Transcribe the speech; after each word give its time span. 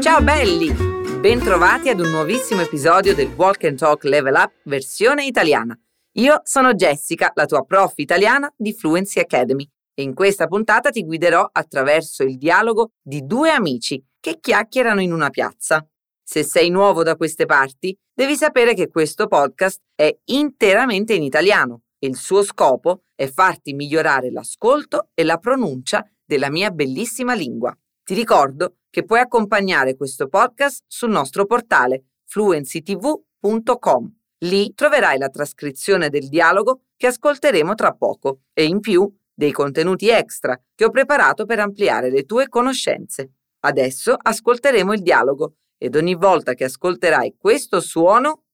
Ciao 0.00 0.22
belli! 0.22 0.72
Bentrovati 1.20 1.90
ad 1.90 2.00
un 2.00 2.08
nuovissimo 2.08 2.62
episodio 2.62 3.14
del 3.14 3.34
Walk 3.36 3.64
and 3.64 3.76
Talk 3.76 4.04
Level 4.04 4.32
Up 4.32 4.50
versione 4.62 5.26
italiana. 5.26 5.78
Io 6.12 6.40
sono 6.44 6.72
Jessica, 6.72 7.32
la 7.34 7.44
tua 7.44 7.64
prof 7.64 7.92
italiana 7.96 8.50
di 8.56 8.72
Fluency 8.72 9.20
Academy 9.20 9.68
e 9.92 10.02
in 10.04 10.14
questa 10.14 10.46
puntata 10.46 10.88
ti 10.88 11.04
guiderò 11.04 11.46
attraverso 11.52 12.22
il 12.22 12.38
dialogo 12.38 12.92
di 13.02 13.26
due 13.26 13.50
amici 13.50 14.02
che 14.18 14.38
chiacchierano 14.40 15.02
in 15.02 15.12
una 15.12 15.28
piazza. 15.28 15.86
Se 16.22 16.42
sei 16.44 16.70
nuovo 16.70 17.02
da 17.02 17.14
queste 17.14 17.44
parti, 17.44 17.94
devi 18.10 18.36
sapere 18.36 18.72
che 18.72 18.88
questo 18.88 19.26
podcast 19.26 19.82
è 19.94 20.16
interamente 20.24 21.12
in 21.12 21.22
italiano 21.22 21.82
il 22.06 22.16
suo 22.16 22.42
scopo 22.42 23.02
è 23.14 23.26
farti 23.28 23.74
migliorare 23.74 24.30
l'ascolto 24.30 25.10
e 25.14 25.24
la 25.24 25.38
pronuncia 25.38 26.08
della 26.24 26.50
mia 26.50 26.70
bellissima 26.70 27.34
lingua. 27.34 27.76
Ti 28.02 28.14
ricordo 28.14 28.76
che 28.88 29.04
puoi 29.04 29.20
accompagnare 29.20 29.96
questo 29.96 30.28
podcast 30.28 30.84
sul 30.86 31.10
nostro 31.10 31.44
portale 31.44 32.04
fluencytv.com. 32.24 34.14
Lì 34.40 34.74
troverai 34.74 35.18
la 35.18 35.28
trascrizione 35.28 36.08
del 36.08 36.28
dialogo 36.28 36.82
che 36.96 37.08
ascolteremo 37.08 37.74
tra 37.74 37.92
poco 37.92 38.40
e 38.52 38.64
in 38.64 38.80
più 38.80 39.10
dei 39.34 39.52
contenuti 39.52 40.08
extra 40.08 40.58
che 40.74 40.84
ho 40.84 40.90
preparato 40.90 41.44
per 41.44 41.58
ampliare 41.58 42.10
le 42.10 42.24
tue 42.24 42.48
conoscenze. 42.48 43.32
Adesso 43.60 44.14
ascolteremo 44.16 44.92
il 44.92 45.02
dialogo 45.02 45.56
ed 45.78 45.94
ogni 45.96 46.14
volta 46.14 46.54
che 46.54 46.64
ascolterai 46.64 47.36
questo 47.38 47.80
suono 47.80 48.44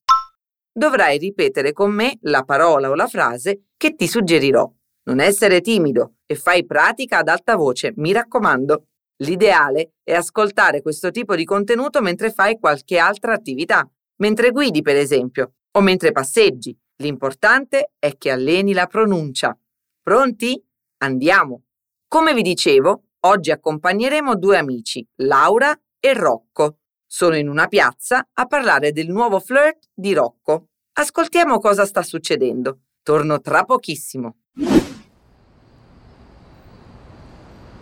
dovrai 0.73 1.19
ripetere 1.19 1.73
con 1.73 1.93
me 1.93 2.19
la 2.23 2.43
parola 2.43 2.89
o 2.89 2.95
la 2.95 3.07
frase 3.07 3.67
che 3.77 3.95
ti 3.95 4.07
suggerirò. 4.07 4.71
Non 5.05 5.21
essere 5.21 5.61
timido 5.61 6.17
e 6.27 6.35
fai 6.35 6.65
pratica 6.65 7.19
ad 7.19 7.29
alta 7.29 7.57
voce, 7.57 7.93
mi 7.97 8.13
raccomando. 8.13 8.87
L'ideale 9.23 9.95
è 10.03 10.15
ascoltare 10.15 10.81
questo 10.81 11.11
tipo 11.11 11.35
di 11.35 11.45
contenuto 11.45 12.01
mentre 12.01 12.31
fai 12.31 12.59
qualche 12.59 12.99
altra 12.99 13.35
attività, 13.35 13.89
mentre 14.17 14.51
guidi 14.51 14.83
per 14.83 14.97
esempio, 14.97 15.55
o 15.73 15.81
mentre 15.81 16.13
passeggi. 16.13 16.77
L'importante 16.97 17.93
è 17.99 18.17
che 18.17 18.31
alleni 18.31 18.73
la 18.73 18.87
pronuncia. 18.87 19.57
Pronti? 20.01 20.63
Andiamo! 20.99 21.65
Come 22.07 22.35
vi 22.35 22.43
dicevo, 22.43 23.05
oggi 23.21 23.51
accompagneremo 23.51 24.37
due 24.37 24.59
amici, 24.59 25.07
Laura 25.17 25.77
e 25.99 26.13
Rocco, 26.15 26.79
sono 27.13 27.37
in 27.37 27.47
una 27.47 27.67
piazza 27.67 28.27
a 28.33 28.47
parlare 28.47 28.91
del 28.91 29.09
nuovo 29.09 29.39
flirt 29.39 29.91
di 29.93 30.15
Rocco. 30.15 30.69
Ascoltiamo 30.95 31.59
cosa 31.59 31.87
sta 31.87 32.03
succedendo. 32.03 32.81
Torno 33.03 33.41
tra 33.41 33.65
pochissimo. 33.65 34.35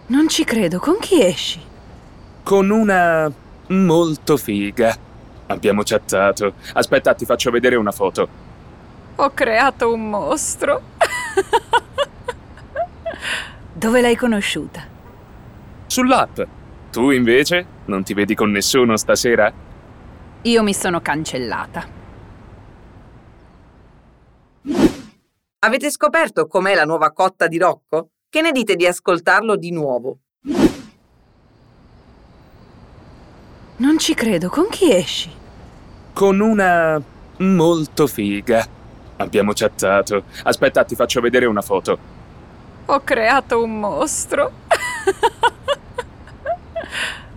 Non 0.06 0.28
ci 0.28 0.44
credo, 0.44 0.78
con 0.78 0.97
chi 1.00 1.20
esci? 1.20 1.61
Con 2.44 2.70
una 2.70 3.30
molto 3.69 4.36
figa. 4.36 4.97
Abbiamo 5.47 5.83
chattato. 5.84 6.55
Aspetta, 6.75 7.14
ti 7.14 7.25
faccio 7.25 7.50
vedere 7.50 7.75
una 7.75 7.91
foto. 7.91 8.28
Ho 9.17 9.30
creato 9.30 9.92
un 9.92 10.08
mostro. 10.08 10.80
Dove 13.74 14.00
l'hai 14.00 14.17
conosciuta? 14.17 14.83
Sull'app. 15.86 16.41
Tu 16.92 17.11
invece? 17.11 17.67
Non 17.86 18.05
ti 18.05 18.14
vedi 18.14 18.36
con 18.36 18.52
nessuno 18.52 18.97
stasera? 18.97 19.52
Io 20.42 20.62
mi 20.62 20.74
sono 20.74 21.00
cancellata. 21.00 21.98
Avete 25.61 25.91
scoperto 25.91 26.47
com'è 26.47 26.75
la 26.75 26.84
nuova 26.84 27.12
cotta 27.12 27.47
di 27.47 27.58
Rocco? 27.58 28.11
Che 28.28 28.41
ne 28.41 28.53
dite 28.53 28.77
di 28.77 28.86
ascoltarlo 28.86 29.56
di 29.56 29.72
nuovo? 29.72 30.19
Non 33.77 33.98
ci 33.98 34.14
credo, 34.14 34.48
con 34.48 34.69
chi 34.69 34.92
esci? 34.92 35.30
Con 36.12 36.40
una 36.40 37.01
molto 37.39 38.07
figa. 38.07 38.67
Abbiamo 39.17 39.52
chattato. 39.55 40.24
Aspetta, 40.45 40.85
ti 40.85 40.95
faccio 40.95 41.20
vedere 41.20 41.46
una 41.46 41.62
foto. 41.62 41.98
Ho 42.86 43.01
creato 43.01 43.62
un 43.62 43.80
mostro. 43.80 44.52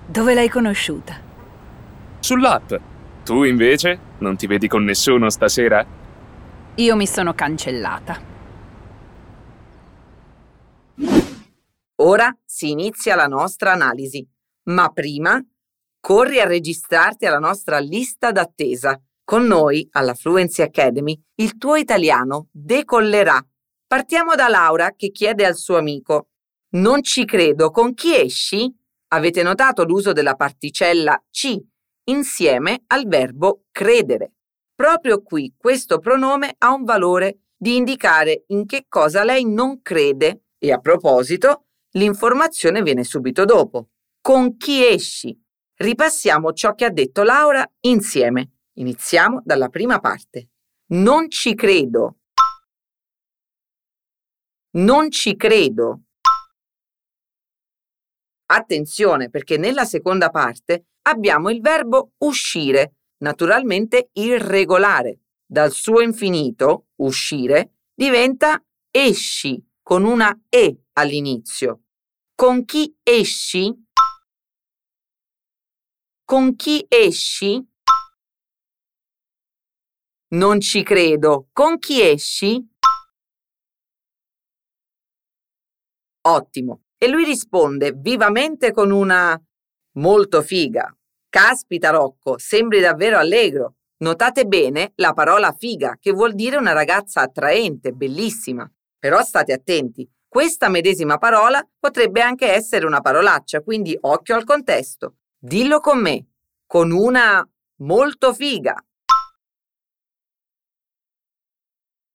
Dove 0.05 0.33
l'hai 0.33 0.49
conosciuta? 0.49 1.15
Sull'app. 2.19 2.73
Tu 3.23 3.43
invece? 3.43 3.99
Non 4.19 4.35
ti 4.35 4.47
vedi 4.47 4.67
con 4.67 4.83
nessuno 4.83 5.29
stasera? 5.29 5.85
Io 6.77 6.95
mi 6.95 7.05
sono 7.05 7.35
cancellata. 7.35 8.19
Ora 11.97 12.35
si 12.43 12.71
inizia 12.71 13.13
la 13.13 13.27
nostra 13.27 13.73
analisi, 13.73 14.27
ma 14.69 14.89
prima 14.89 15.39
corri 15.99 16.39
a 16.39 16.47
registrarti 16.47 17.27
alla 17.27 17.37
nostra 17.37 17.77
lista 17.77 18.31
d'attesa. 18.31 18.99
Con 19.23 19.45
noi, 19.45 19.87
alla 19.91 20.15
Fluency 20.15 20.63
Academy, 20.63 21.15
il 21.35 21.57
tuo 21.59 21.75
italiano 21.75 22.47
decollerà. 22.51 23.39
Partiamo 23.85 24.33
da 24.33 24.47
Laura 24.47 24.93
che 24.95 25.11
chiede 25.11 25.45
al 25.45 25.55
suo 25.55 25.77
amico: 25.77 26.29
Non 26.71 27.03
ci 27.03 27.23
credo, 27.23 27.69
con 27.69 27.93
chi 27.93 28.15
esci? 28.15 28.75
Avete 29.09 29.43
notato 29.43 29.83
l'uso 29.83 30.11
della 30.11 30.33
particella 30.33 31.23
ci 31.29 31.63
insieme 32.05 32.83
al 32.87 33.05
verbo 33.07 33.65
credere. 33.71 34.31
Proprio 34.75 35.21
qui 35.21 35.53
questo 35.57 35.99
pronome 35.99 36.55
ha 36.57 36.73
un 36.73 36.83
valore 36.83 37.39
di 37.55 37.75
indicare 37.75 38.43
in 38.47 38.65
che 38.65 38.85
cosa 38.89 39.23
lei 39.23 39.45
non 39.45 39.81
crede 39.81 40.45
e 40.57 40.71
a 40.71 40.79
proposito 40.79 41.67
l'informazione 41.91 42.81
viene 42.81 43.03
subito 43.03 43.45
dopo. 43.45 43.89
Con 44.19 44.57
chi 44.57 44.85
esci? 44.85 45.37
Ripassiamo 45.75 46.53
ciò 46.53 46.73
che 46.73 46.85
ha 46.85 46.89
detto 46.89 47.23
Laura 47.23 47.69
insieme. 47.81 48.51
Iniziamo 48.73 49.41
dalla 49.43 49.69
prima 49.69 49.99
parte. 49.99 50.49
Non 50.87 51.29
ci 51.29 51.55
credo. 51.55 52.17
Non 54.71 55.11
ci 55.11 55.35
credo. 55.35 56.01
Attenzione 58.45 59.29
perché 59.29 59.57
nella 59.57 59.85
seconda 59.85 60.29
parte 60.29 60.85
abbiamo 61.03 61.49
il 61.49 61.61
verbo 61.61 62.11
uscire, 62.19 62.95
naturalmente 63.23 64.09
irregolare. 64.13 65.19
Dal 65.45 65.71
suo 65.71 66.01
infinito, 66.01 66.87
uscire, 66.97 67.75
diventa 67.93 68.63
esci 68.91 69.63
con 69.81 70.03
una 70.03 70.37
E 70.49 70.83
all'inizio. 70.93 71.83
Con 72.35 72.65
chi 72.65 72.95
esci? 73.01 73.73
Con 76.25 76.55
chi 76.55 76.85
esci? 76.87 77.65
Non 80.29 80.59
ci 80.59 80.83
credo. 80.83 81.49
Con 81.53 81.77
chi 81.79 82.01
esci? 82.01 82.67
Ottimo. 86.25 86.83
E 86.97 87.07
lui 87.07 87.23
risponde 87.23 87.93
vivamente 87.93 88.71
con 88.71 88.91
una 88.91 89.39
molto 89.97 90.41
figa. 90.41 90.97
Caspita 91.33 91.89
Rocco, 91.89 92.37
sembri 92.37 92.79
davvero 92.79 93.17
allegro. 93.17 93.77
Notate 94.03 94.45
bene 94.45 94.91
la 94.97 95.13
parola 95.13 95.51
figa, 95.51 95.97
che 95.99 96.11
vuol 96.11 96.35
dire 96.35 96.57
una 96.57 96.73
ragazza 96.73 97.21
attraente, 97.21 97.91
bellissima. 97.91 98.71
Però 98.99 99.19
state 99.23 99.51
attenti, 99.51 100.07
questa 100.27 100.69
medesima 100.69 101.17
parola 101.17 101.67
potrebbe 101.79 102.21
anche 102.21 102.51
essere 102.51 102.85
una 102.85 103.01
parolaccia, 103.01 103.61
quindi 103.61 103.97
occhio 103.99 104.35
al 104.35 104.43
contesto. 104.43 105.15
Dillo 105.35 105.79
con 105.79 106.01
me, 106.01 106.27
con 106.67 106.91
una 106.91 107.43
molto 107.77 108.31
figa. 108.31 108.75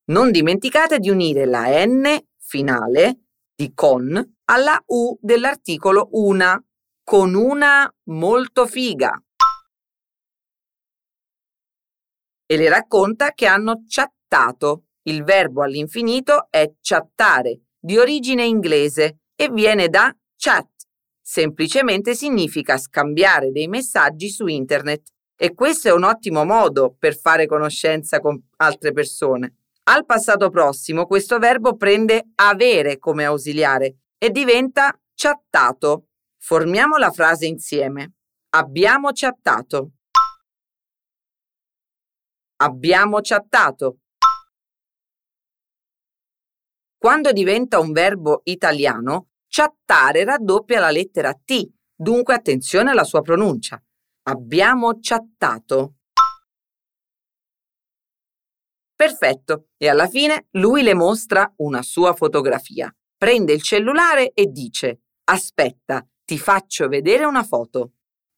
Non 0.05 0.31
dimenticate 0.31 1.01
di 1.01 1.11
unire 1.11 1.45
la 1.45 1.85
N 1.85 2.07
finale 2.37 3.23
di 3.53 3.75
con 3.75 4.37
alla 4.45 4.81
U 4.87 5.19
dell'articolo 5.21 6.11
una, 6.13 6.63
con 7.09 7.33
una 7.33 7.91
molto 8.11 8.67
figa. 8.67 9.19
E 12.45 12.57
le 12.59 12.69
racconta 12.69 13.33
che 13.33 13.47
hanno 13.47 13.85
chattato. 13.89 14.89
Il 15.05 15.25
verbo 15.25 15.63
all'infinito 15.63 16.49
è 16.51 16.71
chattare, 16.83 17.61
di 17.79 17.97
origine 17.97 18.45
inglese, 18.45 19.21
e 19.35 19.49
viene 19.49 19.89
da 19.89 20.15
chat. 20.37 20.69
Semplicemente 21.19 22.15
significa 22.15 22.77
scambiare 22.77 23.53
dei 23.53 23.69
messaggi 23.69 24.29
su 24.29 24.47
internet. 24.47 25.09
E 25.35 25.55
questo 25.55 25.89
è 25.89 25.93
un 25.93 26.05
ottimo 26.05 26.45
modo 26.45 26.95
per 26.99 27.19
fare 27.19 27.47
conoscenza 27.47 28.21
con 28.21 28.39
altre 28.57 28.93
persone. 28.93 29.61
Al 29.85 30.05
passato 30.05 30.51
prossimo 30.51 31.07
questo 31.07 31.39
verbo 31.39 31.75
prende 31.75 32.33
avere 32.35 32.99
come 32.99 33.25
ausiliare 33.25 33.97
e 34.19 34.29
diventa 34.29 34.95
chattato. 35.15 36.08
Formiamo 36.39 36.97
la 36.97 37.11
frase 37.11 37.47
insieme. 37.47 38.15
Abbiamo 38.51 39.11
chattato. 39.13 39.93
Abbiamo 42.57 43.19
chattato. 43.21 43.99
Quando 46.97 47.33
diventa 47.33 47.79
un 47.79 47.93
verbo 47.93 48.41
italiano, 48.45 49.29
chattare 49.47 50.25
raddoppia 50.25 50.81
la 50.81 50.91
lettera 50.91 51.33
T, 51.33 51.71
dunque 51.95 52.35
attenzione 52.35 52.91
alla 52.91 53.05
sua 53.05 53.21
pronuncia. 53.21 53.81
Abbiamo 54.23 54.99
chattato. 55.01 55.95
Perfetto, 58.95 59.69
e 59.77 59.89
alla 59.89 60.09
fine 60.09 60.49
lui 60.53 60.83
le 60.83 60.95
mostra 60.95 61.53
una 61.59 61.83
sua 61.83 62.15
fotografia. 62.15 62.93
Prende 63.17 63.53
il 63.53 63.63
cellulare 63.63 64.33
e 64.33 64.47
dice 64.47 65.03
Aspetta, 65.31 66.05
ti 66.29 66.37
faccio 66.37 66.89
vedere 66.89 67.25
una 67.25 67.43
foto. 67.43 67.93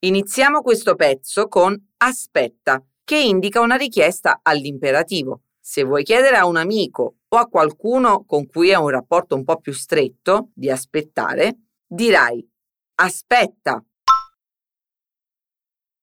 Iniziamo 0.05 0.61
questo 0.61 0.95
pezzo 0.95 1.49
con 1.49 1.75
aspetta, 1.97 2.81
che 3.03 3.19
indica 3.19 3.59
una 3.59 3.75
richiesta 3.75 4.39
all'imperativo. 4.41 5.41
Se 5.59 5.83
vuoi 5.83 6.03
chiedere 6.03 6.37
a 6.37 6.45
un 6.45 6.55
amico 6.55 7.17
o 7.27 7.35
a 7.35 7.47
qualcuno 7.47 8.23
con 8.23 8.47
cui 8.47 8.73
hai 8.73 8.81
un 8.81 8.87
rapporto 8.87 9.35
un 9.35 9.43
po' 9.43 9.59
più 9.59 9.73
stretto 9.73 10.51
di 10.53 10.69
aspettare, 10.69 11.57
dirai 11.85 12.49
aspetta, 12.95 13.83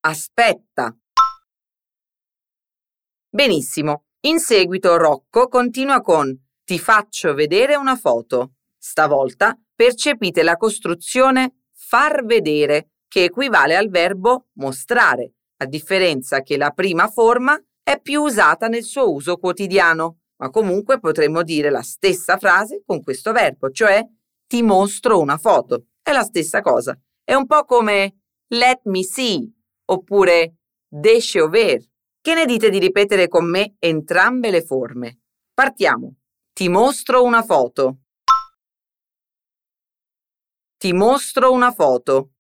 aspetta. 0.00 0.94
Benissimo. 3.30 4.04
In 4.26 4.40
seguito 4.40 4.98
Rocco 4.98 5.48
continua 5.48 6.02
con 6.02 6.38
ti 6.64 6.78
faccio 6.78 7.32
vedere 7.32 7.76
una 7.76 7.96
foto. 7.96 8.56
Stavolta 8.76 9.58
percepite 9.74 10.42
la 10.42 10.58
costruzione 10.58 11.54
far 11.88 12.26
vedere, 12.26 12.90
che 13.08 13.24
equivale 13.24 13.74
al 13.74 13.88
verbo 13.88 14.48
mostrare, 14.56 15.32
a 15.62 15.64
differenza 15.64 16.42
che 16.42 16.58
la 16.58 16.70
prima 16.70 17.08
forma 17.08 17.58
è 17.82 17.98
più 17.98 18.20
usata 18.20 18.68
nel 18.68 18.82
suo 18.82 19.10
uso 19.10 19.38
quotidiano, 19.38 20.18
ma 20.36 20.50
comunque 20.50 21.00
potremmo 21.00 21.42
dire 21.42 21.70
la 21.70 21.80
stessa 21.80 22.36
frase 22.36 22.82
con 22.84 23.02
questo 23.02 23.32
verbo, 23.32 23.70
cioè 23.70 24.06
ti 24.46 24.62
mostro 24.62 25.18
una 25.18 25.38
foto. 25.38 25.86
È 26.02 26.12
la 26.12 26.24
stessa 26.24 26.60
cosa. 26.60 26.94
È 27.24 27.32
un 27.32 27.46
po' 27.46 27.64
come 27.64 28.18
let 28.48 28.80
me 28.84 29.02
see 29.02 29.50
oppure 29.86 30.56
deixe 30.86 31.48
ver. 31.48 31.82
Che 32.20 32.34
ne 32.34 32.44
dite 32.44 32.68
di 32.68 32.78
ripetere 32.78 33.28
con 33.28 33.48
me 33.48 33.76
entrambe 33.78 34.50
le 34.50 34.62
forme? 34.62 35.20
Partiamo. 35.54 36.16
Ti 36.52 36.68
mostro 36.68 37.22
una 37.22 37.42
foto. 37.42 38.00
Ti 40.80 40.92
mostro 40.92 41.50
una 41.50 41.72
foto. 41.72 42.34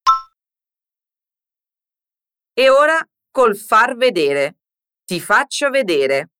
E 2.52 2.68
ora 2.68 3.04
col 3.32 3.56
far 3.56 3.96
vedere. 3.96 4.58
Ti 5.04 5.18
faccio 5.18 5.70
vedere. 5.70 6.30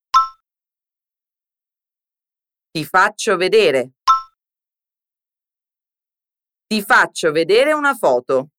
Ti 2.70 2.84
faccio 2.84 3.36
vedere. 3.36 3.94
Ti 6.68 6.82
faccio 6.82 7.32
vedere 7.32 7.72
una 7.72 7.96
foto. 7.96 8.50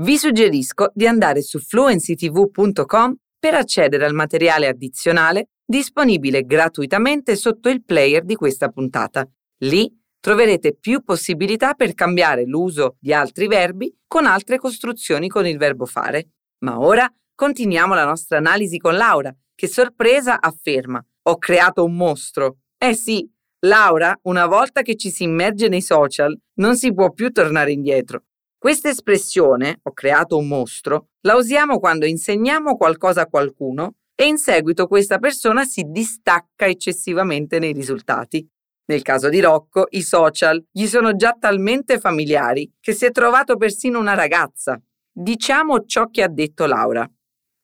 Vi 0.00 0.16
suggerisco 0.16 0.92
di 0.94 1.06
andare 1.06 1.42
su 1.42 1.58
fluencytv.com 1.58 3.16
per 3.38 3.54
accedere 3.54 4.06
al 4.06 4.14
materiale 4.14 4.66
addizionale 4.66 5.50
disponibile 5.62 6.46
gratuitamente 6.46 7.36
sotto 7.36 7.68
il 7.68 7.84
player 7.84 8.24
di 8.24 8.34
questa 8.34 8.70
puntata. 8.70 9.28
Lì 9.64 10.01
troverete 10.22 10.76
più 10.78 11.02
possibilità 11.02 11.74
per 11.74 11.94
cambiare 11.94 12.44
l'uso 12.44 12.96
di 13.00 13.12
altri 13.12 13.48
verbi 13.48 13.92
con 14.06 14.24
altre 14.24 14.56
costruzioni 14.56 15.28
con 15.28 15.46
il 15.48 15.58
verbo 15.58 15.84
fare. 15.84 16.34
Ma 16.64 16.78
ora 16.78 17.12
continuiamo 17.34 17.92
la 17.92 18.04
nostra 18.04 18.38
analisi 18.38 18.78
con 18.78 18.94
Laura, 18.94 19.34
che 19.54 19.66
sorpresa 19.66 20.40
afferma: 20.40 21.04
Ho 21.24 21.38
creato 21.38 21.82
un 21.84 21.96
mostro. 21.96 22.58
Eh 22.78 22.94
sì, 22.94 23.28
Laura, 23.66 24.16
una 24.22 24.46
volta 24.46 24.82
che 24.82 24.94
ci 24.94 25.10
si 25.10 25.24
immerge 25.24 25.68
nei 25.68 25.82
social, 25.82 26.38
non 26.60 26.76
si 26.76 26.94
può 26.94 27.10
più 27.10 27.32
tornare 27.32 27.72
indietro. 27.72 28.26
Questa 28.56 28.88
espressione, 28.88 29.80
ho 29.82 29.92
creato 29.92 30.36
un 30.36 30.46
mostro, 30.46 31.08
la 31.22 31.34
usiamo 31.34 31.80
quando 31.80 32.06
insegniamo 32.06 32.76
qualcosa 32.76 33.22
a 33.22 33.26
qualcuno 33.26 33.94
e 34.14 34.26
in 34.26 34.38
seguito 34.38 34.86
questa 34.86 35.18
persona 35.18 35.64
si 35.64 35.82
distacca 35.88 36.66
eccessivamente 36.66 37.58
nei 37.58 37.72
risultati. 37.72 38.48
Nel 38.84 39.02
caso 39.02 39.28
di 39.28 39.40
Rocco, 39.40 39.86
i 39.90 40.02
social 40.02 40.64
gli 40.70 40.86
sono 40.86 41.14
già 41.14 41.36
talmente 41.38 42.00
familiari 42.00 42.70
che 42.80 42.92
si 42.92 43.04
è 43.04 43.10
trovato 43.10 43.56
persino 43.56 43.98
una 43.98 44.14
ragazza. 44.14 44.80
Diciamo 45.10 45.84
ciò 45.84 46.08
che 46.08 46.22
ha 46.22 46.28
detto 46.28 46.66
Laura. 46.66 47.08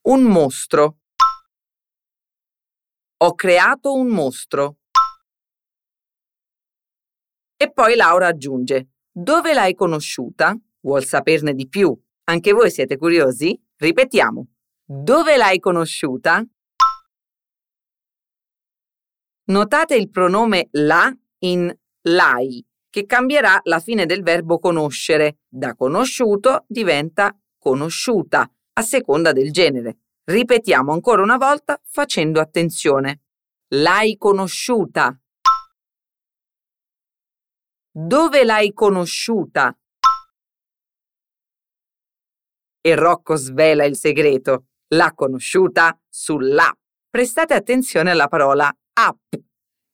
Un 0.02 0.22
mostro. 0.22 0.98
Ho 3.18 3.34
creato 3.34 3.94
un 3.94 4.08
mostro. 4.08 4.76
E 7.56 7.72
poi 7.72 7.96
Laura 7.96 8.28
aggiunge, 8.28 8.90
dove 9.10 9.52
l'hai 9.52 9.74
conosciuta? 9.74 10.56
Vuol 10.80 11.04
saperne 11.04 11.52
di 11.52 11.66
più? 11.66 11.92
Anche 12.24 12.52
voi 12.52 12.70
siete 12.70 12.96
curiosi? 12.96 13.60
Ripetiamo. 13.76 14.46
Dove 14.84 15.36
l'hai 15.36 15.58
conosciuta? 15.58 16.46
Notate 19.48 19.94
il 19.94 20.10
pronome 20.10 20.68
la 20.72 21.10
in 21.40 21.74
l'hai, 22.02 22.62
che 22.90 23.06
cambierà 23.06 23.58
la 23.62 23.80
fine 23.80 24.04
del 24.04 24.22
verbo 24.22 24.58
conoscere. 24.58 25.38
Da 25.48 25.74
conosciuto 25.74 26.64
diventa 26.68 27.34
conosciuta, 27.58 28.50
a 28.74 28.82
seconda 28.82 29.32
del 29.32 29.50
genere. 29.50 30.00
Ripetiamo 30.24 30.92
ancora 30.92 31.22
una 31.22 31.38
volta 31.38 31.80
facendo 31.82 32.40
attenzione. 32.40 33.22
L'hai 33.68 34.18
conosciuta. 34.18 35.18
Dove 37.90 38.44
l'hai 38.44 38.74
conosciuta? 38.74 39.74
E 42.82 42.94
Rocco 42.94 43.34
svela 43.36 43.86
il 43.86 43.96
segreto. 43.96 44.66
L'ha 44.88 45.12
conosciuta 45.14 45.98
sull'app. 46.06 46.76
Prestate 47.08 47.54
attenzione 47.54 48.10
alla 48.10 48.28
parola 48.28 48.70
app, 48.98 49.32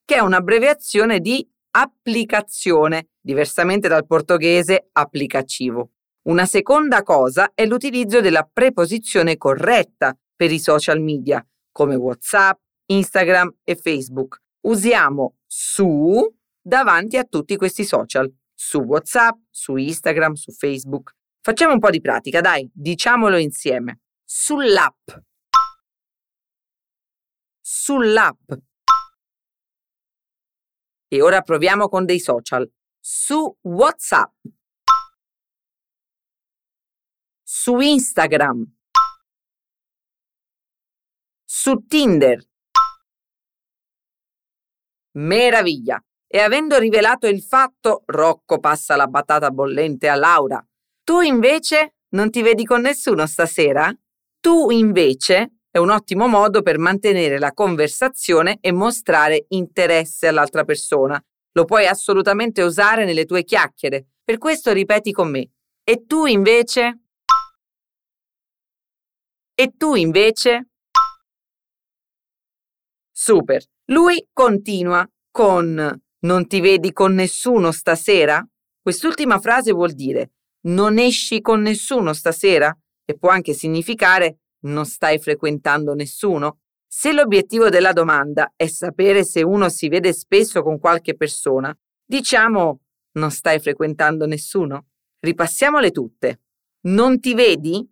che 0.05 0.15
è 0.15 0.21
un'abbreviazione 0.21 1.21
di 1.21 1.47
applicazione, 1.73 3.09
diversamente 3.21 3.89
dal 3.89 4.07
portoghese 4.07 4.89
applicativo. 4.93 5.91
Una 6.23 6.47
seconda 6.47 7.03
cosa 7.03 7.53
è 7.55 7.67
l'utilizzo 7.67 8.21
della 8.21 8.49
preposizione 8.51 9.37
corretta 9.37 10.17
per 10.35 10.51
i 10.51 10.59
social 10.59 11.01
media, 11.01 11.47
come 11.71 11.97
WhatsApp, 11.97 12.59
Instagram 12.87 13.57
e 13.63 13.77
Facebook. 13.77 14.41
Usiamo 14.63 15.37
su 15.47 16.27
davanti 16.63 17.19
a 17.19 17.25
tutti 17.25 17.57
questi 17.57 17.85
social, 17.85 18.33
su 18.55 18.79
WhatsApp, 18.79 19.37
su 19.51 19.77
Instagram, 19.77 20.33
su 20.33 20.51
Facebook. 20.53 21.13
Facciamo 21.43 21.75
un 21.75 21.79
po' 21.79 21.91
di 21.91 22.01
pratica, 22.01 22.41
dai, 22.41 22.71
diciamolo 22.73 23.37
insieme. 23.37 24.01
Sull'app. 24.25 25.11
Sull'app. 27.61 28.53
E 31.15 31.23
ora 31.23 31.43
proviamo 31.43 31.89
con 31.89 32.05
dei 32.05 32.19
social. 32.19 32.69
Su 32.99 33.57
WhatsApp. 33.61 34.35
Su 37.41 37.79
Instagram. 37.79 38.67
Su 41.45 41.87
Tinder. 41.87 42.45
Meraviglia! 45.13 46.05
E 46.27 46.41
avendo 46.41 46.81
rivelato 46.81 47.29
il 47.29 47.43
fatto, 47.43 48.03
Rocco 48.07 48.59
passa 48.59 48.97
la 48.97 49.07
batata 49.07 49.53
bollente 49.53 50.09
a 50.09 50.17
Laura. 50.17 50.67
Tu 51.05 51.21
invece 51.21 51.99
non 52.09 52.33
ti 52.33 52.43
vedi 52.43 52.65
con 52.65 52.81
nessuno 52.81 53.25
stasera? 53.27 53.97
Tu 54.41 54.71
invece 54.71 55.59
è 55.75 55.79
un 55.79 55.91
ottimo 55.91 56.29
modo 56.29 56.63
per 56.63 56.79
mantenere 56.79 57.41
la 57.41 57.53
conversazione 57.53 58.59
e 58.61 58.71
mostrare 58.71 59.47
interesse 59.49 60.29
all'altra 60.29 60.63
persona. 60.63 61.21
Lo 61.51 61.65
puoi 61.65 61.89
assolutamente 61.89 62.63
usare 62.63 63.05
nelle 63.05 63.25
tue 63.25 63.43
chiacchiere. 63.43 64.07
Per 64.23 64.39
questo 64.39 64.73
ripeti 64.73 65.11
con 65.11 65.31
me. 65.33 65.51
E 65.83 66.05
tu 66.07 66.27
invece? 66.27 67.01
E 69.53 69.75
tu 69.77 69.97
invece? 69.97 70.69
Super. 73.11 73.65
Lui 73.87 74.29
continua 74.33 75.05
con 75.33 76.03
non 76.21 76.47
ti 76.47 76.61
vedi 76.61 76.93
con 76.93 77.15
nessuno 77.15 77.73
stasera? 77.73 78.47
Quest'ultima 78.81 79.41
frase 79.41 79.73
vuol 79.73 79.91
dire 79.95 80.35
non 80.67 80.99
esci 80.99 81.41
con 81.41 81.63
nessuno 81.63 82.13
stasera 82.13 82.73
e 83.05 83.19
può 83.19 83.31
anche 83.31 83.55
significare 83.55 84.39
non 84.65 84.85
stai 84.87 85.19
frequentando 85.19 85.95
nessuno? 85.95 86.61
Se 86.87 87.13
l'obiettivo 87.13 87.69
della 87.71 87.93
domanda 87.93 88.53
è 88.55 88.67
sapere 88.67 89.25
se 89.25 89.43
uno 89.43 89.69
si 89.69 89.89
vede 89.89 90.13
spesso 90.13 90.63
con 90.63 90.79
qualche 90.79 91.17
persona, 91.17 91.77
diciamo 92.05 92.81
non 93.13 93.31
stai 93.31 93.61
frequentando 93.61 94.27
nessuno? 94.27 94.87
Ripassiamole 95.21 95.91
tutte. 95.91 96.41
Non 96.83 97.21
ti 97.21 97.35
vedi? 97.35 97.89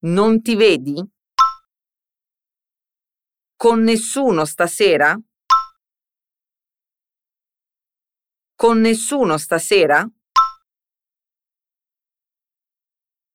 Non 0.00 0.42
ti 0.42 0.56
vedi? 0.56 1.02
Con 3.56 3.82
nessuno 3.82 4.44
stasera? 4.44 5.18
Con 8.54 8.80
nessuno 8.80 9.38
stasera? 9.38 10.08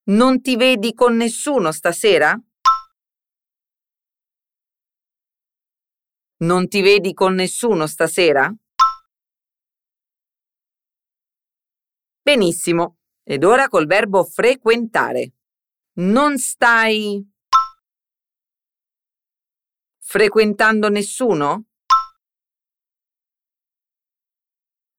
Non 0.09 0.39
ti 0.41 0.55
vedi 0.55 0.93
con 0.93 1.17
nessuno 1.17 1.73
stasera? 1.73 2.41
Non 6.37 6.69
ti 6.69 6.81
vedi 6.81 7.13
con 7.13 7.33
nessuno 7.33 7.87
stasera? 7.87 8.49
Benissimo. 12.21 12.99
Ed 13.23 13.43
ora 13.43 13.67
col 13.67 13.85
verbo 13.85 14.23
frequentare. 14.23 15.33
Non 15.95 16.37
stai 16.37 17.29
frequentando 19.99 20.87
nessuno? 20.87 21.65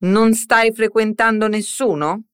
Non 0.01 0.35
stai 0.35 0.75
frequentando 0.75 1.49
nessuno? 1.49 2.28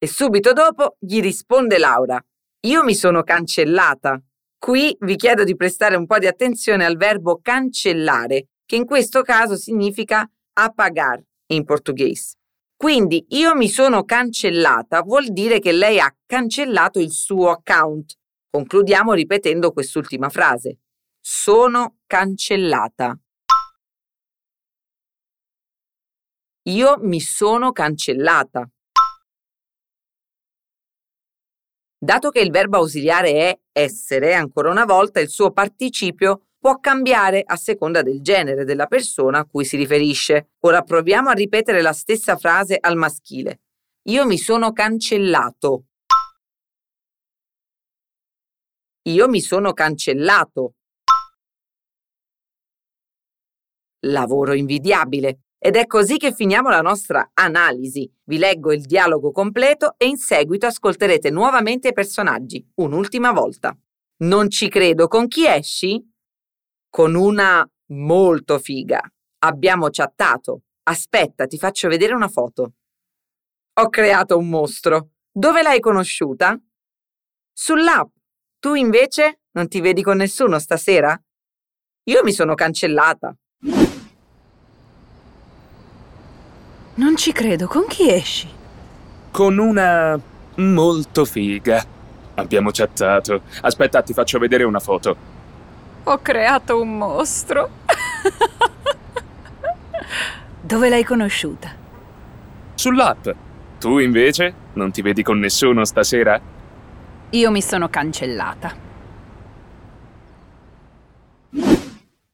E 0.00 0.06
subito 0.06 0.52
dopo 0.52 0.96
gli 1.00 1.20
risponde 1.20 1.76
Laura. 1.76 2.24
Io 2.66 2.84
mi 2.84 2.94
sono 2.94 3.24
cancellata. 3.24 4.20
Qui 4.56 4.96
vi 5.00 5.16
chiedo 5.16 5.42
di 5.42 5.56
prestare 5.56 5.96
un 5.96 6.06
po' 6.06 6.18
di 6.18 6.26
attenzione 6.26 6.84
al 6.84 6.96
verbo 6.96 7.40
cancellare, 7.42 8.48
che 8.64 8.76
in 8.76 8.84
questo 8.84 9.22
caso 9.22 9.56
significa 9.56 10.28
apagar 10.52 11.20
in 11.46 11.64
portoghese. 11.64 12.36
Quindi 12.76 13.26
io 13.30 13.56
mi 13.56 13.68
sono 13.68 14.04
cancellata 14.04 15.02
vuol 15.02 15.32
dire 15.32 15.58
che 15.58 15.72
lei 15.72 15.98
ha 15.98 16.14
cancellato 16.24 17.00
il 17.00 17.10
suo 17.10 17.50
account. 17.50 18.14
Concludiamo 18.50 19.14
ripetendo 19.14 19.72
quest'ultima 19.72 20.28
frase. 20.28 20.78
Sono 21.20 21.98
cancellata. 22.06 23.18
Io 26.68 26.98
mi 27.00 27.20
sono 27.20 27.72
cancellata. 27.72 28.68
Dato 32.00 32.30
che 32.30 32.38
il 32.38 32.52
verbo 32.52 32.76
ausiliare 32.76 33.32
è 33.32 33.60
essere, 33.72 34.34
ancora 34.34 34.70
una 34.70 34.84
volta 34.84 35.18
il 35.18 35.28
suo 35.28 35.50
participio 35.50 36.42
può 36.56 36.78
cambiare 36.78 37.42
a 37.44 37.56
seconda 37.56 38.02
del 38.02 38.22
genere 38.22 38.64
della 38.64 38.86
persona 38.86 39.40
a 39.40 39.44
cui 39.44 39.64
si 39.64 39.76
riferisce. 39.76 40.50
Ora 40.60 40.82
proviamo 40.82 41.28
a 41.28 41.32
ripetere 41.32 41.82
la 41.82 41.92
stessa 41.92 42.36
frase 42.36 42.78
al 42.80 42.96
maschile. 42.96 43.62
Io 44.08 44.24
mi 44.26 44.38
sono 44.38 44.72
cancellato. 44.72 45.86
Io 49.08 49.28
mi 49.28 49.40
sono 49.40 49.72
cancellato. 49.72 50.74
Lavoro 54.06 54.52
invidiabile. 54.52 55.40
Ed 55.58 55.74
è 55.74 55.86
così 55.86 56.18
che 56.18 56.32
finiamo 56.32 56.68
la 56.68 56.80
nostra 56.80 57.30
analisi. 57.34 58.10
Vi 58.24 58.38
leggo 58.38 58.72
il 58.72 58.82
dialogo 58.82 59.32
completo 59.32 59.94
e 59.96 60.06
in 60.06 60.16
seguito 60.16 60.66
ascolterete 60.66 61.30
nuovamente 61.30 61.88
i 61.88 61.92
personaggi, 61.92 62.64
un'ultima 62.76 63.32
volta. 63.32 63.76
Non 64.18 64.50
ci 64.50 64.68
credo, 64.68 65.08
con 65.08 65.26
chi 65.26 65.46
esci? 65.46 66.00
Con 66.88 67.14
una 67.14 67.68
molto 67.88 68.58
figa. 68.58 69.00
Abbiamo 69.40 69.88
chattato. 69.90 70.62
Aspetta, 70.84 71.46
ti 71.46 71.58
faccio 71.58 71.88
vedere 71.88 72.14
una 72.14 72.28
foto. 72.28 72.74
Ho 73.80 73.88
creato 73.88 74.38
un 74.38 74.48
mostro. 74.48 75.10
Dove 75.30 75.62
l'hai 75.62 75.80
conosciuta? 75.80 76.58
Sull'app. 77.52 78.08
Tu 78.58 78.74
invece 78.74 79.42
non 79.52 79.68
ti 79.68 79.80
vedi 79.80 80.02
con 80.02 80.16
nessuno 80.16 80.58
stasera? 80.58 81.20
Io 82.04 82.22
mi 82.24 82.32
sono 82.32 82.54
cancellata. 82.54 83.36
Non 86.98 87.16
ci 87.16 87.30
credo, 87.30 87.68
con 87.68 87.86
chi 87.86 88.10
esci? 88.10 88.48
Con 89.30 89.58
una 89.58 90.18
molto 90.56 91.24
figa. 91.24 91.80
Abbiamo 92.34 92.70
chattato. 92.72 93.42
Aspetta, 93.60 94.02
ti 94.02 94.12
faccio 94.12 94.40
vedere 94.40 94.64
una 94.64 94.80
foto. 94.80 95.16
Ho 96.02 96.18
creato 96.18 96.80
un 96.80 96.98
mostro. 96.98 97.70
Dove 100.60 100.88
l'hai 100.88 101.04
conosciuta? 101.04 101.70
Sull'app. 102.74 103.28
Tu 103.78 103.98
invece 103.98 104.52
non 104.72 104.90
ti 104.90 105.00
vedi 105.00 105.22
con 105.22 105.38
nessuno 105.38 105.84
stasera? 105.84 106.40
Io 107.30 107.50
mi 107.52 107.62
sono 107.62 107.88
cancellata. 107.88 108.74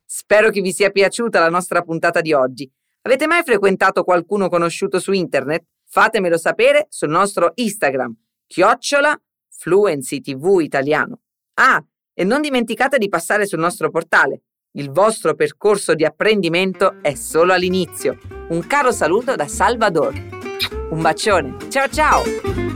Spero 0.06 0.48
che 0.48 0.62
vi 0.62 0.72
sia 0.72 0.88
piaciuta 0.88 1.38
la 1.38 1.50
nostra 1.50 1.82
puntata 1.82 2.22
di 2.22 2.32
oggi. 2.32 2.72
Avete 3.06 3.26
mai 3.26 3.42
frequentato 3.42 4.02
qualcuno 4.02 4.48
conosciuto 4.48 4.98
su 4.98 5.12
internet? 5.12 5.64
Fatemelo 5.86 6.38
sapere 6.38 6.86
sul 6.88 7.10
nostro 7.10 7.52
Instagram, 7.54 8.14
chiocciola 8.46 9.14
Fluency 9.50 10.20
TV 10.20 10.60
Italiano. 10.60 11.20
Ah, 11.54 11.84
e 12.14 12.24
non 12.24 12.40
dimenticate 12.40 12.96
di 12.96 13.10
passare 13.10 13.44
sul 13.44 13.58
nostro 13.58 13.90
portale. 13.90 14.44
Il 14.76 14.90
vostro 14.90 15.34
percorso 15.34 15.94
di 15.94 16.04
apprendimento 16.04 16.96
è 17.02 17.14
solo 17.14 17.52
all'inizio. 17.52 18.18
Un 18.48 18.66
caro 18.66 18.90
saluto 18.90 19.34
da 19.34 19.48
Salvador. 19.48 20.14
Un 20.90 21.02
bacione. 21.02 21.56
Ciao 21.68 21.88
ciao! 21.88 22.73